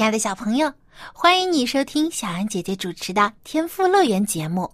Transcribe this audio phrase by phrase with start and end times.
[0.00, 0.72] 亲爱的小朋友，
[1.12, 4.72] 欢迎你收听小安姐姐主持的《天赋乐园》节目。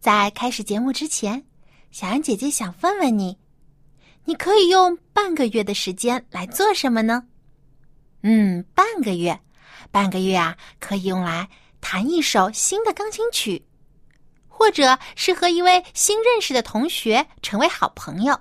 [0.00, 1.44] 在开始节目之前，
[1.90, 3.36] 小安姐姐想问问你：
[4.24, 7.22] 你可以用半个月的时间来做什么呢？
[8.22, 9.38] 嗯，半个月，
[9.90, 11.46] 半个月啊，可以用来
[11.82, 13.62] 弹一首新的钢琴曲，
[14.48, 18.40] 或者是和一位新认识的同学成为好朋友。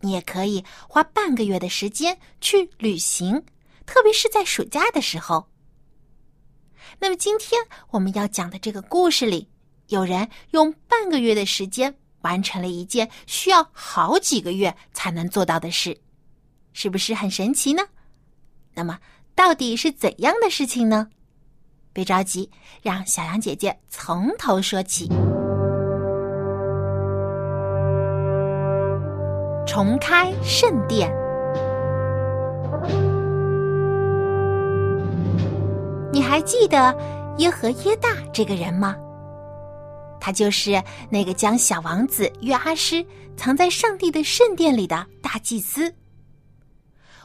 [0.00, 3.44] 你也可以花半个月的时间去旅行。
[3.90, 5.44] 特别是在暑假的时候。
[7.00, 7.60] 那么今天
[7.90, 9.48] 我们要讲的这个故事里，
[9.88, 16.00] 有人用半个月的时间完成了一件需要好几个月才能做到的事，
[16.72, 17.82] 是不是很神奇呢？
[18.74, 18.96] 那么
[19.34, 21.08] 到底是怎样的事情呢？
[21.92, 22.48] 别着急，
[22.82, 25.08] 让小羊姐姐从头说起。
[29.66, 31.12] 重开圣殿。
[36.12, 36.96] 你还记得
[37.38, 38.96] 耶和耶大这个人吗？
[40.20, 43.04] 他就是那个将小王子约阿施
[43.36, 45.94] 藏在上帝的圣殿里的大祭司。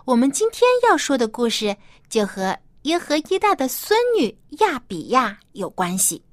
[0.05, 1.75] 我们今天要说的故事
[2.09, 6.23] 就和耶和耶大的孙女亚比亚有关系。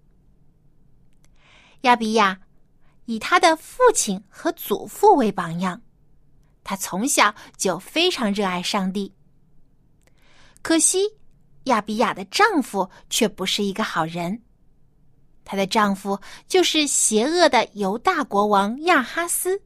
[1.80, 2.38] 亚比亚
[3.06, 5.80] 以他的父亲和祖父为榜样，
[6.62, 9.10] 他从小就非常热爱上帝。
[10.60, 11.08] 可惜。
[11.64, 14.42] 亚比亚的丈夫却不是一个好人，
[15.44, 19.62] 她的丈夫就是邪恶的犹大国王亚哈斯。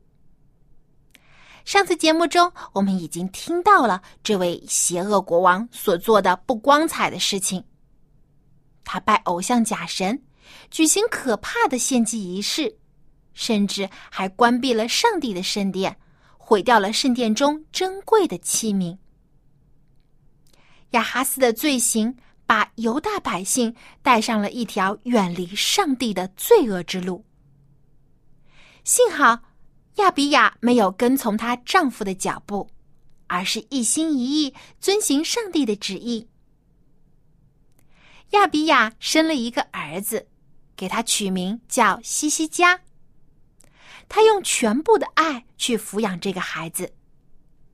[1.65, 7.65] 上次节目中，我们已经听到了这位邪恶国王所做的不光彩的事情。
[8.85, 10.23] 他拜偶像假神，
[10.71, 12.79] 举行可怕的献祭仪式，
[13.35, 15.97] 甚至还关闭了上帝的圣殿，
[16.39, 18.97] 毁掉了圣殿中珍贵的器皿。
[20.91, 22.17] 亚哈斯的罪行
[22.47, 27.25] 把犹大百姓带上了一条远离上帝的罪恶之路。
[28.85, 29.41] 幸好
[29.97, 32.71] 亚比亚没有跟从她丈夫的脚步，
[33.27, 36.29] 而是一心一意遵行上帝的旨意。
[38.31, 40.29] 亚比亚生了一个儿子，
[40.77, 42.81] 给他取名叫西西加。
[44.09, 46.95] 他用全部的爱去抚养这个孩子，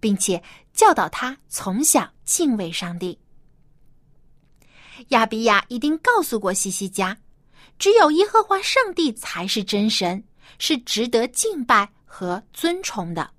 [0.00, 0.42] 并且。
[0.72, 3.18] 教导他从小敬畏上帝。
[5.08, 7.18] 亚比亚一定告诉过西西家，
[7.78, 10.22] 只有耶和华上帝才是真神，
[10.58, 13.30] 是值得敬拜和尊崇的。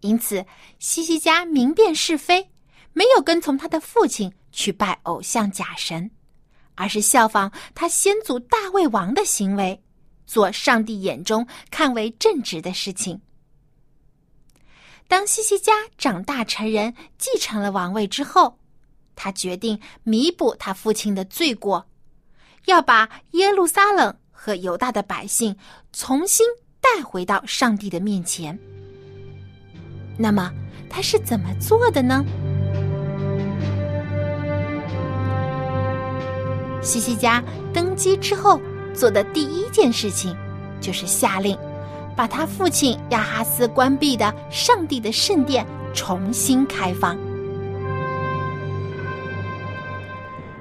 [0.00, 0.44] 因此，
[0.78, 2.48] 西西家明辨是非，
[2.92, 6.10] 没有跟从他的父亲去拜偶像假神，
[6.74, 9.82] 而是效仿他先祖大卫王的行为，
[10.26, 13.20] 做上帝眼中看为正直的事情。
[15.10, 18.56] 当西西家长大成人，继承了王位之后，
[19.16, 21.84] 他决定弥补他父亲的罪过，
[22.66, 25.56] 要把耶路撒冷和犹大的百姓
[25.92, 26.46] 重新
[26.80, 28.56] 带回到上帝的面前。
[30.16, 30.52] 那么
[30.88, 32.24] 他是怎么做的呢？
[36.80, 37.42] 西西家
[37.74, 38.60] 登基之后
[38.94, 40.36] 做的第一件事情，
[40.80, 41.58] 就是下令。
[42.20, 47.16] 把他父亲亚哈斯关闭的上帝的圣殿重新开放。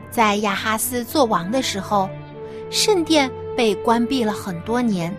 [0.09, 2.09] 在亚哈斯做王的时候，
[2.71, 5.13] 圣殿被关闭了很多年，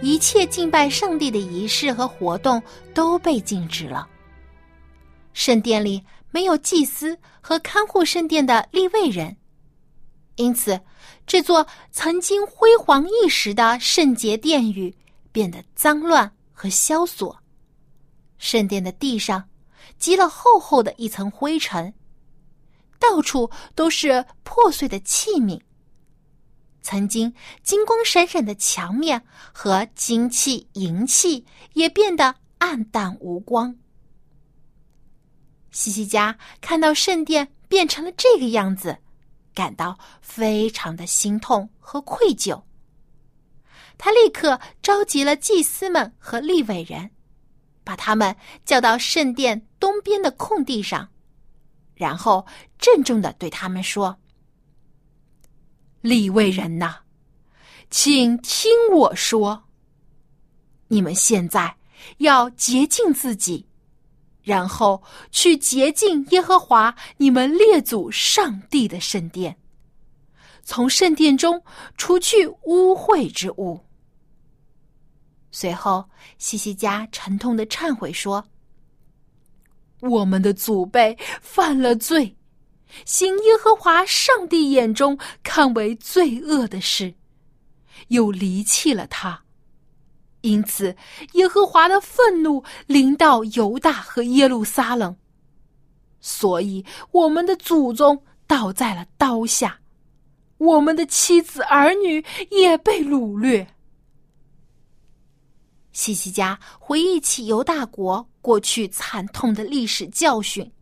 [0.00, 2.62] 一切敬拜上帝的仪式和活动
[2.94, 4.08] 都被禁止了。
[5.34, 9.36] 圣殿里没有祭司和看护圣殿的立位人，
[10.36, 10.80] 因此
[11.26, 14.94] 这座曾经辉煌一时的圣洁殿宇。
[15.32, 17.38] 变得脏乱和萧索，
[18.38, 19.48] 圣殿的地上
[19.98, 21.92] 积了厚厚的一层灰尘，
[22.98, 25.60] 到处都是破碎的器皿。
[26.82, 27.32] 曾经
[27.62, 29.22] 金光闪闪的墙面
[29.52, 31.44] 和金器银器
[31.74, 33.76] 也变得暗淡无光。
[35.70, 38.96] 西西家看到圣殿变成了这个样子，
[39.54, 42.60] 感到非常的心痛和愧疚。
[44.02, 47.10] 他立刻召集了祭司们和立伟人，
[47.84, 51.06] 把他们叫到圣殿东边的空地上，
[51.94, 52.46] 然后
[52.78, 54.18] 郑重的对他们说
[56.00, 57.00] ：“利未人呐，
[57.90, 59.64] 请听我说，
[60.88, 61.76] 你们现在
[62.16, 63.66] 要洁净自己，
[64.42, 69.58] 然后去洁净耶和华你们列祖上帝的圣殿，
[70.62, 71.62] 从圣殿中
[71.98, 73.78] 除去污秽之物。”
[75.52, 76.08] 随后，
[76.38, 78.44] 西西家沉痛的忏悔说
[80.00, 82.36] ：“我们的祖辈犯了罪，
[83.04, 87.12] 行耶和华上帝眼中看为罪恶的事，
[88.08, 89.42] 又离弃了他，
[90.42, 90.94] 因此
[91.32, 95.16] 耶和华的愤怒临到犹大和耶路撒冷，
[96.20, 99.80] 所以我们的祖宗倒在了刀下，
[100.58, 103.66] 我们的妻子儿女也被掳掠。”
[106.00, 110.72] 西西家回忆起犹大国过去惨痛的历史教训，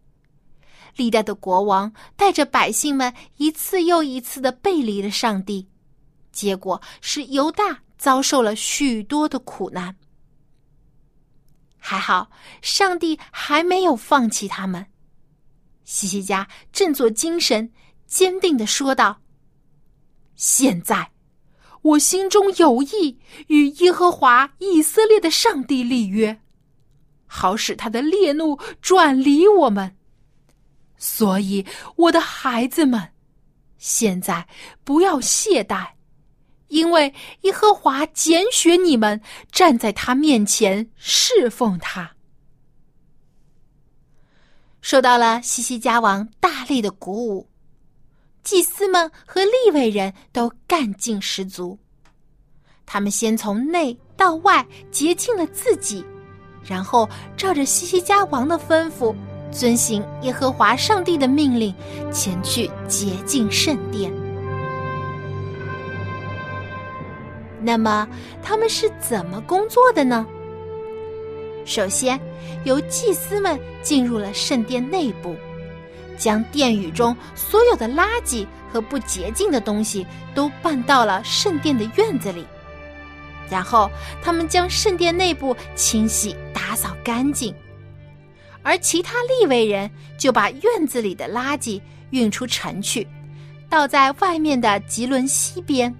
[0.95, 5.67] 历代的国王带着百姓们一次又一次的背离了上帝，
[6.31, 9.97] 结果是犹大遭受了许多的苦难。
[11.79, 12.31] 还好，
[12.63, 14.87] 上帝还没有放弃他们。
[15.83, 17.69] 西西家振作精神，
[18.07, 19.21] 坚定的说道
[20.37, 21.11] ：“现在。”
[21.83, 26.41] 我心中有意与耶和华以色列的上帝立约，
[27.27, 29.97] 好使他的烈怒转离我们。
[30.97, 31.65] 所以，
[31.97, 33.13] 我的孩子们，
[33.79, 34.49] 现在
[34.83, 35.87] 不要懈怠，
[36.67, 39.21] 因为耶和华拣选你们
[39.53, 42.11] 站在他面前侍奉他。
[44.81, 47.49] 受到了西西家王大力的鼓舞。
[48.49, 51.79] 祭司们和立位人都干劲十足，
[52.87, 56.03] 他们先从内到外洁净了自己，
[56.65, 57.07] 然后
[57.37, 59.15] 照着西西家王的吩咐，
[59.53, 61.75] 遵行耶和华上帝的命令，
[62.11, 64.11] 前去洁净圣殿。
[67.61, 68.09] 那么
[68.43, 70.27] 他们是怎么工作的呢？
[71.67, 72.19] 首先，
[72.65, 75.37] 由祭司们进入了圣殿内部。
[76.19, 82.45] 将殿宇中所有的垃圾和不洁净的东西都搬到了圣殿的院子里，
[83.49, 83.89] 然后
[84.23, 87.55] 他们将圣殿内部清洗打扫干净，
[88.63, 91.81] 而其他立位人就把院子里的垃圾
[92.11, 93.07] 运出城去，
[93.71, 95.95] 倒在外面的吉伦西边。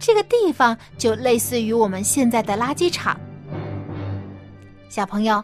[0.00, 3.18] 这个地方就类似于我们现在的垃圾场。
[4.88, 5.42] 小朋友，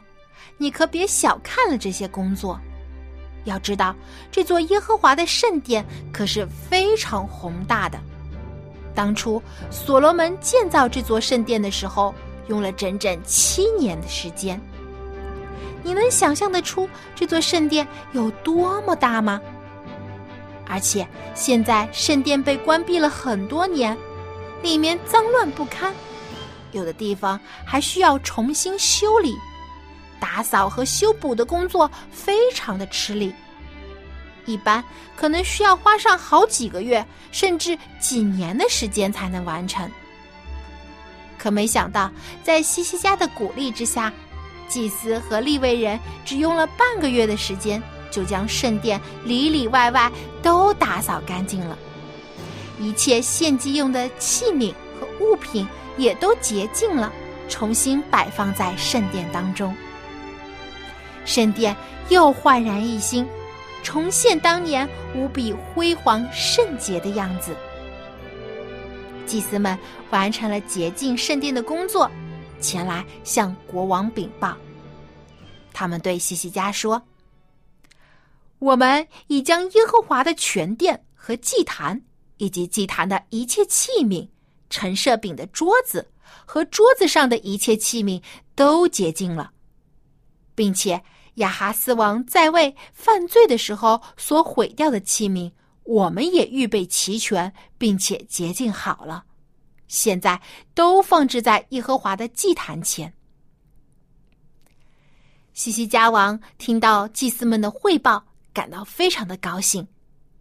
[0.58, 2.58] 你可别小看了这些工作。
[3.44, 3.94] 要知道，
[4.30, 7.98] 这座耶和华的圣殿可是非常宏大的。
[8.94, 12.14] 当初所罗门建造这座圣殿的时候，
[12.48, 14.60] 用了整整七年的时间。
[15.82, 19.40] 你能想象得出这座圣殿有多么大吗？
[20.66, 23.94] 而且现在圣殿被关闭了很多年，
[24.62, 25.92] 里面脏乱不堪，
[26.72, 29.36] 有的地方还需要重新修理。
[30.24, 33.30] 打扫和修补的工作非常的吃力，
[34.46, 34.82] 一般
[35.14, 39.86] 可能需要花上好几个月，甚至几年的时间才能完成。
[41.36, 42.10] 可没想到，
[42.42, 44.10] 在西西家的鼓励之下，
[44.66, 50.10] 祭司和立位人只用了半个月的时间，就将圣殿里里外外
[50.42, 51.76] 都打扫干净了，
[52.80, 57.12] 一切献祭用的器皿和物品也都洁净了，
[57.46, 59.76] 重新摆放在圣殿当中。
[61.24, 61.74] 圣殿
[62.10, 63.26] 又焕然一新，
[63.82, 67.54] 重现当年无比辉煌圣洁的样子。
[69.26, 69.76] 祭司们
[70.10, 72.10] 完成了洁净圣殿的工作，
[72.60, 74.54] 前来向国王禀报。
[75.72, 77.02] 他们对西西家说
[78.60, 82.00] ：“我们已将耶和华的全殿和祭坛，
[82.36, 84.28] 以及祭坛的一切器皿、
[84.68, 86.06] 陈设饼的桌子
[86.44, 88.22] 和桌子上的一切器皿
[88.54, 89.50] 都洁净了。”
[90.56, 91.02] 并且
[91.34, 95.50] 亚哈斯王在位犯罪的时候所毁掉的器皿，
[95.82, 99.24] 我们也预备齐全，并且洁净好了，
[99.88, 100.40] 现在
[100.74, 103.12] 都放置在耶和华的祭坛前。
[105.52, 109.86] 西西家王听到祭司们的汇报，感到非常的高兴，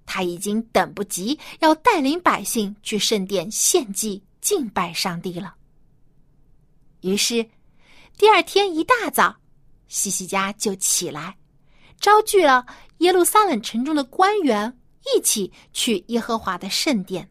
[0.06, 5.56] 他已经等不及要带领百姓去圣殿献祭敬拜上帝了。
[7.02, 7.48] 于是，
[8.18, 9.43] 第二天一大早。
[9.88, 11.38] 西西家就起来，
[12.00, 12.66] 招聚了
[13.00, 14.78] 耶路撒冷城中的官员，
[15.16, 17.30] 一起去耶和华的圣殿。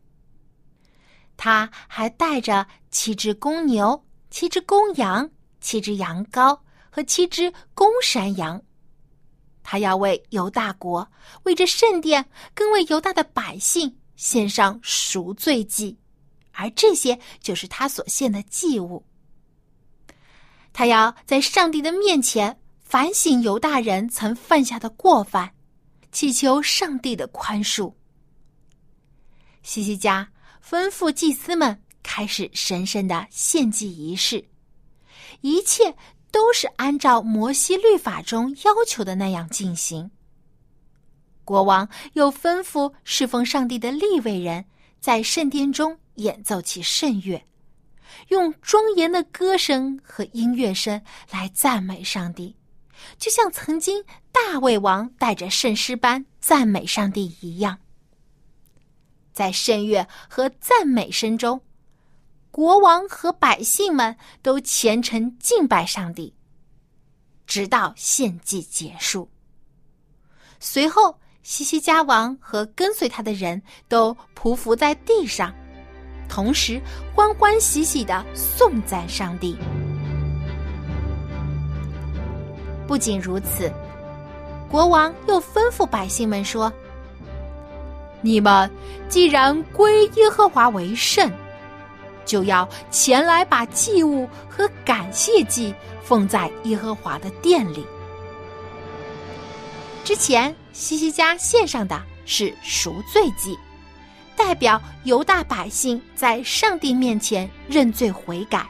[1.36, 5.28] 他还带着七只公牛、七只公羊、
[5.60, 6.58] 七只羊羔
[6.90, 8.62] 和七只公山羊。
[9.64, 11.10] 他要为犹大国、
[11.44, 15.96] 为这圣殿，更为犹大的百姓献上赎罪祭，
[16.52, 19.04] 而这些就是他所献的祭物。
[20.72, 25.52] 他要在上帝的面前反省犹大人曾犯下的过犯，
[26.10, 27.92] 祈求上帝的宽恕。
[29.62, 30.28] 西西家
[30.66, 34.44] 吩咐祭司们开始神圣的献祭仪式，
[35.40, 35.94] 一切。
[36.32, 40.10] 都是按照摩西律法中要求的那样进行。
[41.44, 44.64] 国王又吩咐侍奉上帝的立位人
[44.98, 47.38] 在圣殿中演奏起圣乐，
[48.28, 51.00] 用庄严的歌声和音乐声
[51.30, 52.56] 来赞美上帝，
[53.18, 57.78] 就像曾经大卫王带着圣诗班赞美上帝一样。
[59.32, 61.60] 在圣乐和赞美声中。
[62.50, 66.34] 国王和百姓们都虔诚敬拜上帝，
[67.46, 69.30] 直到献祭结束。
[70.60, 75.50] 随后，西西家王和跟随他的人都匍匐在地上，
[76.34, 76.80] 同时
[77.14, 79.54] 欢欢喜喜的颂赞上帝。
[82.86, 83.70] 不仅如此，
[84.70, 86.72] 国王又吩咐百姓们说
[88.22, 88.70] ：“你们
[89.10, 91.30] 既然归耶和华为圣。”
[92.24, 97.84] 就要前来把祭物和感谢祭奉在耶和华的殿里。
[100.02, 103.58] 之前西西家献上的是赎罪祭，
[104.44, 108.66] 代表犹大百姓在上帝面前认罪悔改，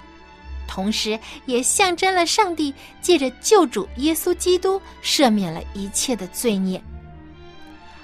[0.68, 6.80] 同时也象征了上帝借着救主耶稣基督赦免了一切的罪孽。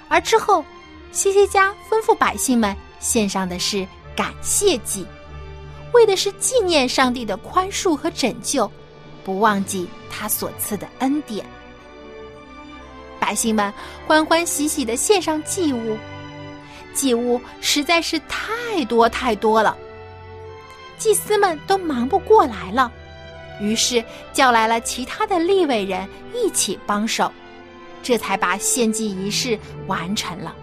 [0.07, 0.65] 而之后，
[1.11, 5.05] 西西家吩咐百姓们献上的是感谢祭。
[5.93, 8.69] 为的是纪念上帝的宽恕和拯救，
[9.23, 11.45] 不忘记他所赐的恩典。
[13.19, 13.71] 百姓们
[14.07, 15.95] 欢欢喜喜的献上祭物，
[16.99, 19.77] 祭物实在是太多太多了，
[20.97, 22.91] 祭司们都忙不过来了，
[23.61, 24.03] 于是
[24.33, 27.31] 叫来了其他的立位人一起帮手，
[28.03, 30.53] 这才把献祭仪式完成了。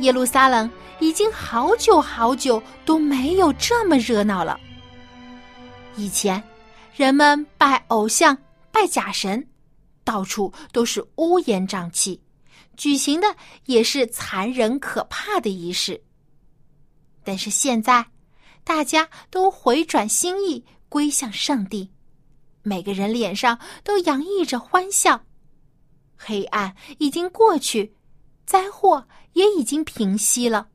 [0.00, 0.70] 耶路撒冷。
[1.02, 4.60] 已经好久好久都没有这么热闹了。
[5.96, 6.42] 以前，
[6.94, 8.36] 人们拜偶像、
[8.70, 9.42] 拜假神，
[10.04, 12.20] 到处都是乌烟瘴气，
[12.80, 16.02] 举行的也是残忍可怕的仪式。
[17.22, 18.06] 但是现在，
[18.64, 21.90] 大家都回转心意，归向上帝，
[22.62, 25.22] 每个人脸上都洋溢着欢笑。
[26.16, 27.94] 黑暗已经过去，
[28.46, 30.68] 灾祸也已经平息了。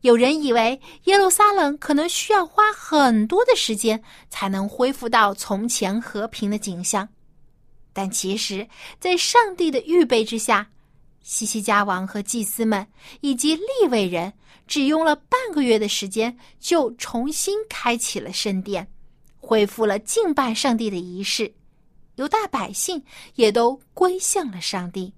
[0.00, 7.06] 有人以为耶路撒冷可能需要花很多的时间才能恢复到从前和平的景象，
[7.94, 8.68] 但其实，
[9.00, 10.68] 在上帝的预备之下，
[11.22, 12.86] 西西家王和祭司们
[13.22, 14.30] 以及立位人
[14.66, 18.86] 只用了半个月的时间，就重新开启了圣殿，
[19.38, 21.54] 恢复了敬拜上帝的仪式，
[22.16, 23.02] 犹大百姓
[23.36, 25.14] 也都归向了上帝。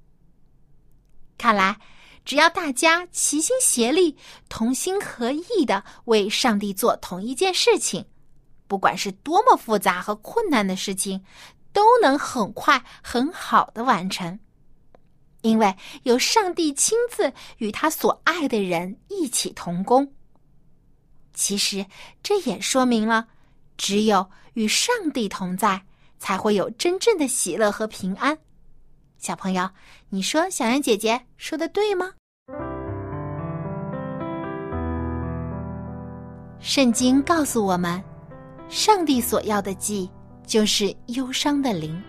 [1.36, 1.76] 看来。
[2.24, 4.16] 只要大家齐心协力、
[4.48, 8.04] 同心合意的为上帝做同一件事情，
[8.66, 11.22] 不管是多么复杂和困难的事情，
[11.76, 14.38] 都能很快很好的完成。
[15.42, 20.10] 因为有上帝亲自与他所爱的人一起同工。
[21.34, 21.84] 其实
[22.22, 23.28] 这也说明了，
[23.76, 25.82] 只有与上帝同在，
[26.18, 28.38] 才会有真正的喜乐和平安。
[29.18, 29.68] 小朋友，
[30.08, 32.10] 你说小羊姐姐说的对吗？
[36.58, 38.02] 圣经告诉我们，
[38.70, 40.10] 上帝所要的祭
[40.46, 42.00] 就是忧伤的灵。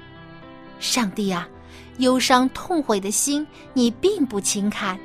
[0.79, 1.50] 上帝啊，
[1.98, 4.98] 忧伤痛悔的心，你并不轻看。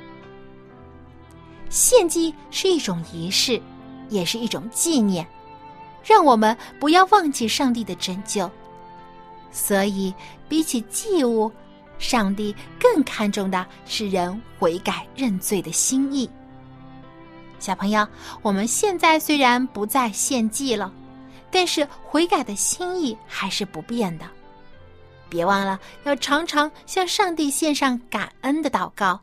[1.69, 3.59] 献祭是一种仪式，
[4.09, 5.27] 也是一种纪念，
[6.03, 8.49] 让我们不要忘记上帝的拯救。
[9.51, 10.13] 所以，
[10.47, 11.51] 比起祭物，
[11.97, 16.29] 上帝更看重的是人悔改认罪的心意。
[17.57, 18.07] 小朋友，
[18.41, 20.93] 我们现在虽然不再献祭了，
[21.53, 24.25] 但是悔改的心意还是不变的。
[25.29, 29.21] 别忘了要常常向上帝献上感恩的祷告，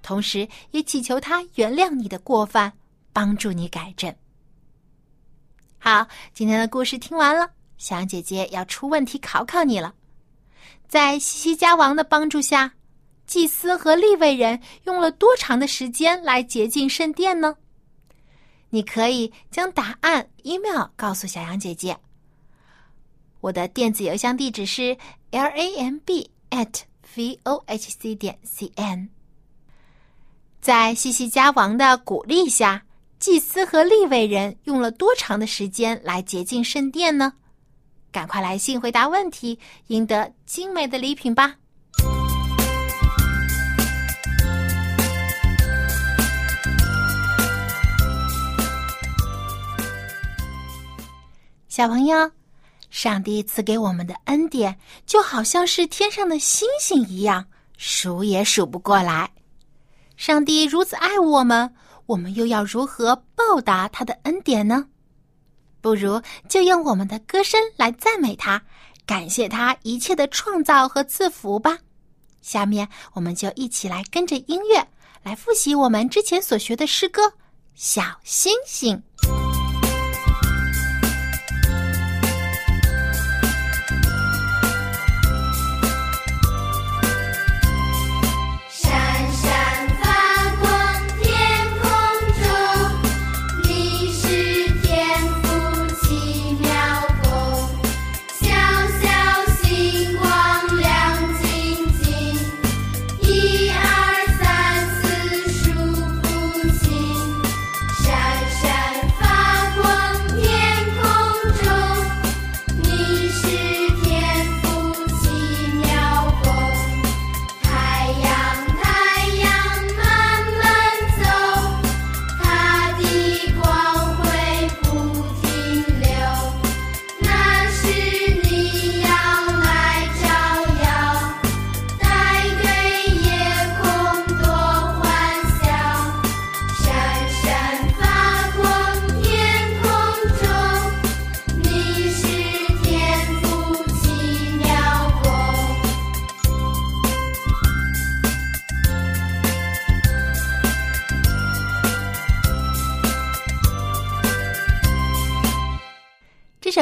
[0.00, 2.72] 同时也祈求他原谅你的过犯，
[3.12, 4.14] 帮助你改正。
[5.78, 9.92] 好，今天的故事听完了，小羊姐姐要出问题考考你了。
[10.86, 12.72] 在西西家王的帮助下，
[13.26, 17.56] 祭司和立位人用了多长的时间来洁净圣殿呢？
[18.74, 21.94] 你可以将答案 email 告诉小羊姐姐，
[23.42, 24.96] 我的电子邮箱地址是
[25.30, 26.80] l a m b at
[27.14, 29.10] v o h c 点 c n。
[30.62, 32.82] 在西西家王的鼓励下，
[33.18, 37.34] 祭司和利未人用了多长的时间来洁净圣殿呢？
[38.10, 41.58] 赶快来信回答问题，赢得精美的礼品吧！
[51.74, 52.30] 小朋友，
[52.90, 57.46] 上帝赐给我们的恩典就好像是天上的星星一样，
[57.78, 59.30] 数也数不过来。
[60.18, 61.74] 上帝如此爱我们，
[62.04, 64.86] 我们又要如何报答他的恩典呢？
[65.80, 68.60] 不如就用我们的歌声来赞美他，
[69.06, 71.78] 感谢他一切的创造和赐福吧。
[72.42, 74.86] 下面，我们就一起来跟着音乐
[75.22, 77.22] 来复习我们之前所学的诗歌
[77.74, 78.94] 《小星星》。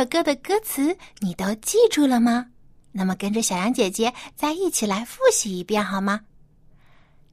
[0.00, 2.46] 首歌的歌词你都记住了吗？
[2.90, 6.22] 那么跟着小羊姐姐再一起来复习一遍好吗？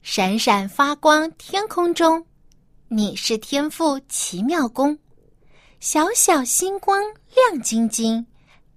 [0.02, 2.26] 闪闪发光天空中，
[2.88, 4.98] 你是天赋奇妙功，
[5.80, 7.02] 小小星光
[7.34, 8.26] 亮晶晶，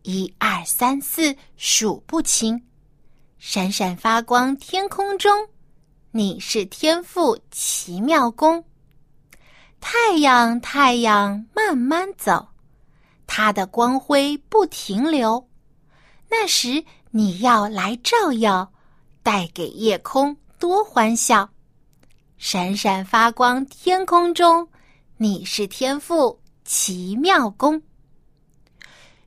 [0.03, 2.63] 一二三四数不清。
[3.39, 5.49] 闪闪发光天空中，
[6.11, 8.63] 你是天赋奇妙功。
[9.81, 12.47] 太阳太阳慢慢走。
[13.33, 15.47] 它的光辉不停留，
[16.29, 18.69] 那时你要来照耀，
[19.23, 21.49] 带给夜空多欢笑。
[22.37, 24.67] 闪闪发光天空中，
[25.15, 27.81] 你是天赋奇妙功。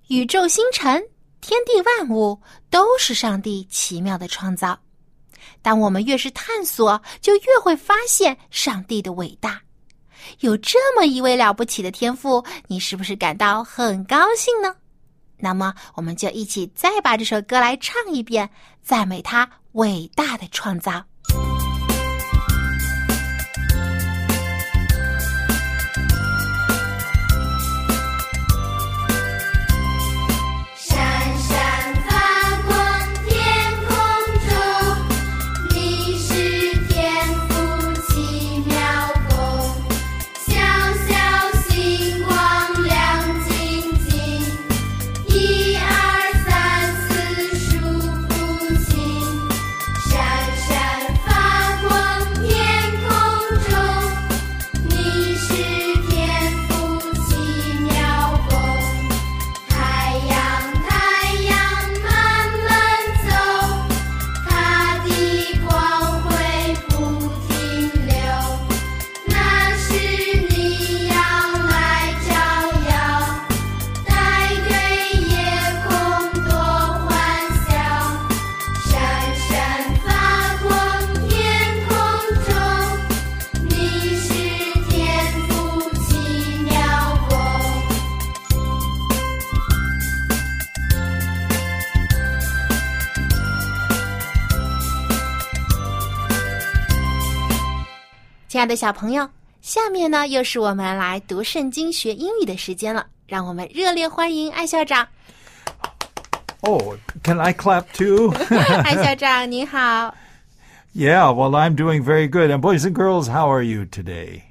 [0.09, 1.03] 宇宙星辰、
[1.41, 2.39] 天地万物
[2.69, 4.79] 都是上帝奇妙的创造。
[5.63, 9.63] 当我们越是探索，就越会发现上帝的伟大。
[10.41, 14.75] 有这么一位了不起的天赋，你是不是感到很高兴呢？
[15.37, 18.49] 那么，我们就一起再把这首歌来唱一遍，
[18.83, 21.05] 赞美他伟大的创造。
[98.55, 99.29] 亲爱的小朋友，
[99.63, 103.05] 下面呢又是我们来读圣经、学英语的时间了。
[103.27, 105.05] 让我们热烈欢迎艾校长。
[106.61, 108.33] Oh, can I clap too?
[108.85, 110.15] 艾校长你好。
[110.95, 112.53] yeah, well, I'm doing very good.
[112.53, 114.43] And boys and girls, how are you today?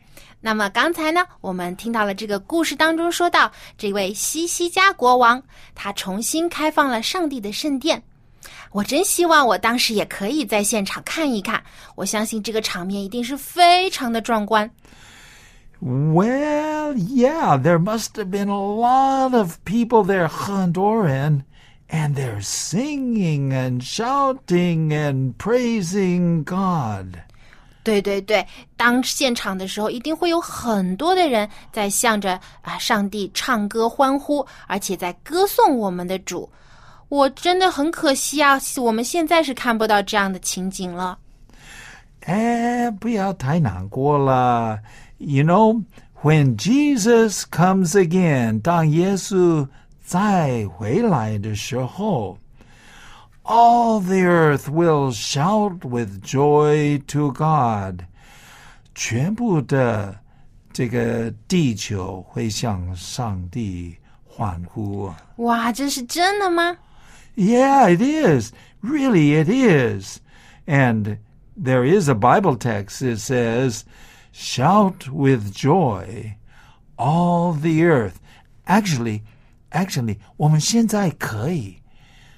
[0.41, 5.41] 那么刚才呢，我们听到了这个故事当中说到，这位西西家国王，
[5.75, 8.03] 他重新开放了上帝的圣殿。
[8.72, 11.62] 我真希望我当时也可以在现场看一看，
[11.94, 14.70] 我相信这个场面一定是非常的壮观。
[15.80, 21.42] Well, yeah, there must have been a lot of people there, Honduran,
[21.88, 27.20] and they're singing and shouting and praising God.
[27.84, 36.50] 对对对，当现场的时候，一定会有很多的人在向着啊上帝唱歌欢呼，而且在歌颂我们的主。
[37.12, 41.18] 我真的很可惜啊，我们现在是看不到这样的情景了。
[42.26, 44.78] 哎，不要太难过了。
[45.16, 45.82] You know,
[46.22, 49.66] when Jesus comes again，当耶稣
[50.04, 52.38] 再回来的时候，
[53.44, 58.02] all the earth will shout with joy to God。
[58.94, 60.14] 全部的
[60.72, 65.10] 这个地球会向上帝欢呼。
[65.36, 66.76] 哇，这是真的吗？
[67.34, 68.52] Yeah, it is.
[68.82, 70.20] Really, it is.
[70.66, 71.18] And
[71.56, 73.84] there is a Bible text that says,
[74.32, 76.36] Shout with joy,
[76.96, 78.20] all the earth.
[78.66, 79.22] Actually,
[79.72, 81.78] actually, 我们现在可以.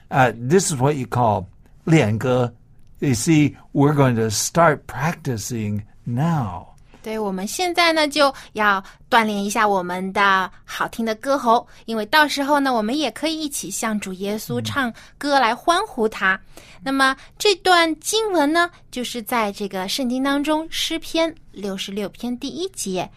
[0.09, 1.47] Uh, this is what you call
[1.85, 2.55] 练歌.
[3.01, 6.74] You see, we're going to start practicing now.
[7.06, 16.42] 对，我们现在呢就要锻炼一下我们的好听的歌喉，因为到时候呢，我们也可以一起向主耶稣唱歌来欢呼他。
[16.82, 23.08] 那么这段经文呢，就是在这个圣经当中诗篇六十六篇第一节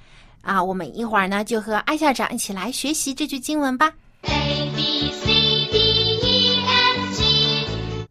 [0.43, 0.63] 啊。
[0.63, 3.95] 我们一会儿呢就和艾校长一起来学习这句经文吧。
[4.25, 5.27] A B C
[5.73, 8.07] D E F G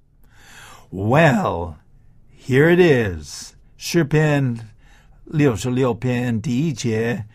[0.89, 1.75] Well,
[2.43, 3.53] here it is.
[3.77, 4.57] 诗篇
[5.26, 7.26] 六十六篇第一节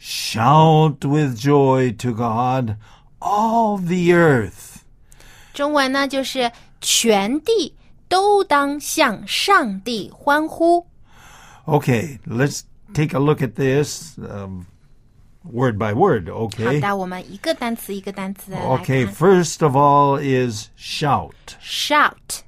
[0.00, 2.76] Shout with joy to God,
[3.18, 4.82] all the earth.
[5.54, 7.74] 中文呢就是全地
[8.08, 10.86] 都当向上帝欢呼。
[11.64, 12.60] Okay, let's
[12.92, 14.66] take a look at this um,
[15.42, 16.78] word by word, 好 okay?
[16.78, 19.14] 的，我们一个单词一个单词地来 Okay, 看。
[19.14, 21.32] first of all is shout.
[21.62, 22.42] Shout。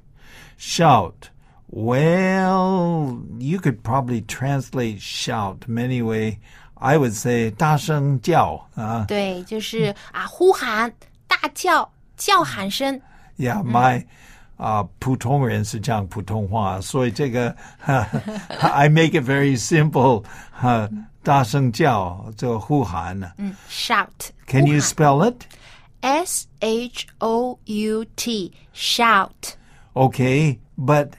[0.57, 1.29] Shout.
[1.73, 6.39] Well, you could probably translate shout many way.
[6.75, 9.05] I would say 大声叫啊。
[9.07, 10.91] 对，就是啊，呼喊、
[11.27, 12.99] 大叫、叫喊声。
[13.37, 14.05] Yeah, my
[14.57, 20.89] 啊、普通人是讲普通话，所以这个 I make it very simple 哈、
[21.21, 23.17] 大声叫就呼喊。
[23.37, 24.31] 嗯，shout。
[24.47, 25.43] Can you spell it?
[26.01, 29.55] S H O U T shout。
[29.93, 31.11] Okay, but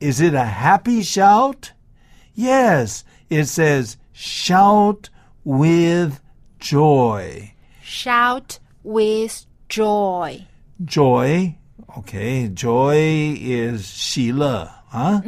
[0.00, 1.72] is it a happy shout?
[2.34, 5.10] Yes, it says shout
[5.44, 6.20] with
[6.58, 7.54] joy.
[7.82, 10.46] Shout with joy。
[10.84, 11.56] Joy,
[11.98, 15.22] okay, joy is 喜乐, huh?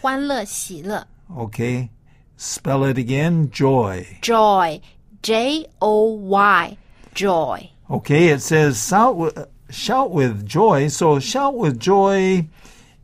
[0.00, 1.06] 欢乐、喜乐。
[1.30, 1.88] Okay,
[2.36, 4.04] spell it again, joy.
[4.20, 7.70] Joy。J O Y。Joy。
[7.88, 10.88] Okay, it says shout with, shout with joy.
[10.88, 12.46] So shout with joy,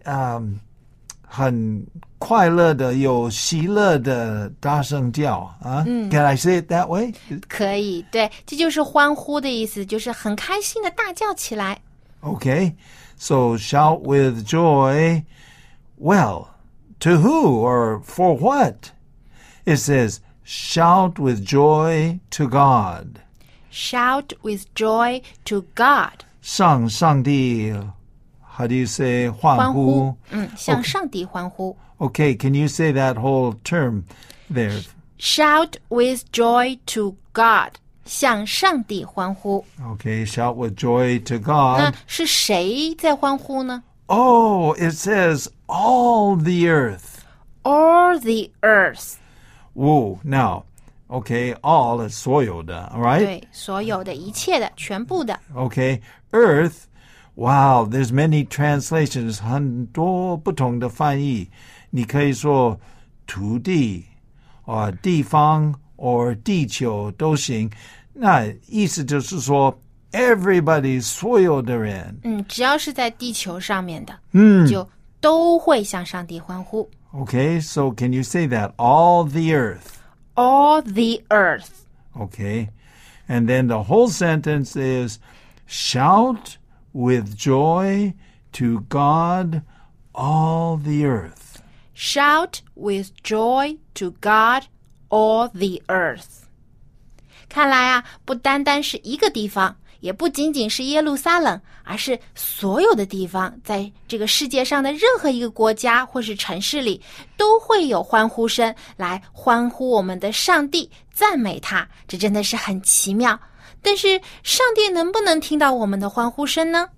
[0.05, 0.61] um,
[1.35, 1.87] 很
[2.19, 5.85] 快乐的有喜乐的大声叫啊。
[5.85, 7.15] Can I say it that way?
[7.49, 11.81] 可以，对，这就是欢呼的意思，就是很开心的大叫起来。
[12.23, 12.75] Okay,
[13.17, 15.25] so shout with joy.
[15.99, 16.49] Well,
[17.01, 18.91] to who or for what?
[19.65, 23.21] It says shout with joy to God.
[23.71, 26.25] Shout with joy to God。
[26.43, 27.73] 上上帝
[28.55, 31.77] how do you say 欢欢呼呼？，嗯，向上帝欢呼。
[31.99, 34.05] Okay, can you say that whole term
[34.53, 34.85] there?
[35.19, 37.75] Shout with joy to God，
[38.05, 39.65] 向上帝欢呼。
[39.83, 41.95] Okay, shout with joy to 那 God.
[42.07, 47.19] 是谁在欢呼呢 Oh, it says all the earth.
[47.63, 49.17] ？All the earth，
[49.75, 50.65] Whoa, now,
[51.09, 53.19] okay, all is 所有的, all right?
[53.19, 55.39] 对，所有的一切的，全部的。
[55.55, 56.01] Okay,
[56.33, 56.85] earth.
[57.35, 59.41] Wow, there's many translations.
[59.41, 61.49] 很多不同的翻译。
[61.91, 62.79] 你可以说
[63.27, 64.05] 土地，
[64.63, 67.71] 或地方，或地球都行。
[68.13, 69.81] 那意思就是说，
[70.13, 72.19] everybody 所有的人。
[72.25, 74.87] 嗯，只要是在地球上面的，嗯就
[75.21, 76.89] 都会向上帝欢呼。
[77.13, 78.73] Okay, so can you say that?
[78.77, 79.99] All the earth.
[80.35, 81.69] All the earth，
[82.17, 82.69] Okay.
[83.29, 85.19] And then the whole sentence is
[85.67, 86.57] shout
[86.96, 88.14] with joy
[88.54, 89.62] to God,
[90.14, 91.62] all the earth.
[91.96, 94.68] shout with joy to God,
[95.10, 96.44] all the earth。
[97.50, 107.02] 看来啊，不单单是一个地方，也不仅仅是耶路撒冷，而是所有的地方，在这个世界上的任何一个国家或是城市里，
[107.38, 111.88] 都会有欢呼声来欢呼我们的上帝，赞美他。
[112.08, 113.40] 这真的是很奇妙。
[113.86, 116.90] 但是，上帝能不能听到我们的欢呼声呢？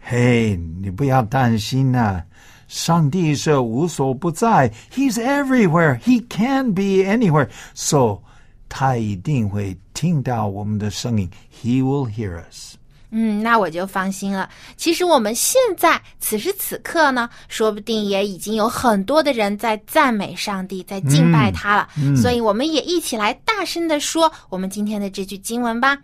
[0.00, 2.22] 嘿，你不要担心呐、
[2.66, 6.00] 上帝是无所不在，He's everywhere.
[6.00, 7.48] He can be anywhere.
[7.74, 8.22] So
[8.68, 11.30] 他一定会听到我们的声音
[11.62, 12.74] ，He will hear us.
[13.16, 14.50] 嗯，那我就放心了。
[14.76, 21.88] 其实我们现在此时此刻呢，说不定也已经有很多的人在赞美上帝，在敬拜他了。
[22.16, 25.96] 所以我们也一起来大声的说我们今天的这句经文吧。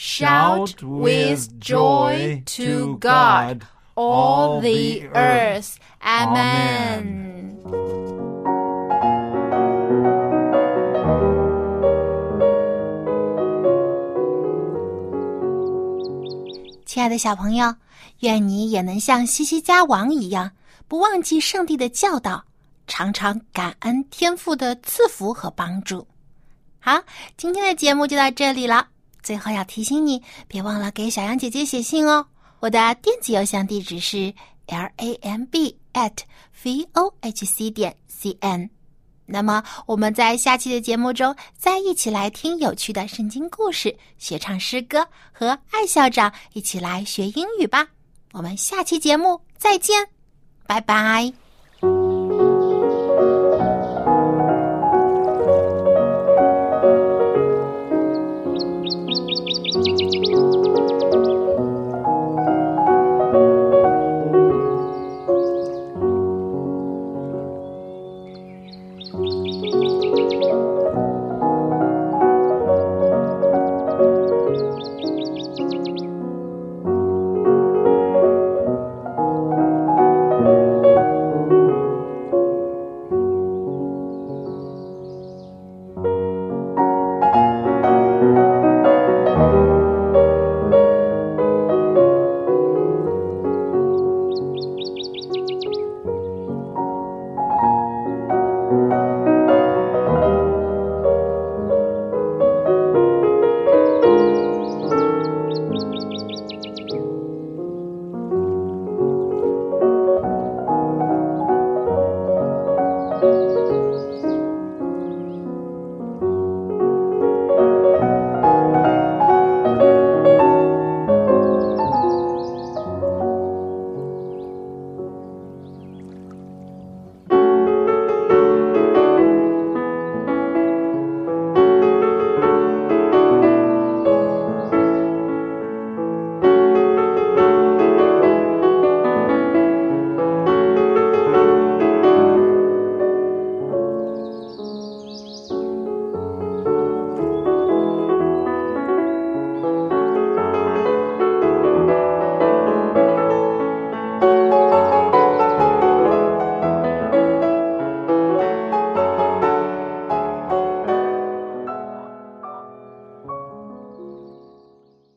[0.00, 3.64] Shout with joy to God,
[3.96, 5.74] all the earth.
[6.00, 7.56] Amen.
[16.86, 17.74] 亲爱的小朋友，
[18.20, 20.52] 愿你也能像西西家王一样，
[20.86, 22.44] 不忘记上帝的教导，
[22.86, 26.06] 常常感恩天父的赐福和帮助。
[26.78, 27.02] 好，
[27.36, 28.86] 今天的节目就到这里了。
[29.22, 32.26] 最后要提醒你，别忘了给小羊姐姐写信哦。
[32.60, 34.32] 我的电子邮箱地址是
[34.66, 36.16] l a m b at
[36.62, 38.68] v o h c 点 c n。
[39.26, 47.86] 那么我们在下期的节目中再一起来听有趣的圣经故事，学唱诗歌，和艾校长一起来学英语吧。
[48.32, 50.08] 我们下期节目再见，
[50.66, 51.47] 拜拜。